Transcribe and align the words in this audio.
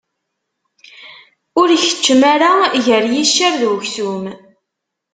Ur 1.59 1.69
keččem 1.83 2.21
ara 2.33 2.51
gar 2.85 3.03
yiccer 3.13 3.53
d 3.59 3.61
uksum. 3.73 4.23